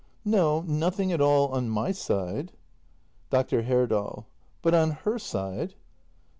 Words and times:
No; 0.25 0.63
nothing 0.63 1.11
at 1.13 1.21
all— 1.21 1.49
on 1.53 1.69
my 1.69 1.91
side. 1.91 2.53
Dr. 3.29 3.61
Herdal. 3.61 4.25
But 4.63 4.73
on 4.73 4.89
her 4.89 5.19
side 5.19 5.75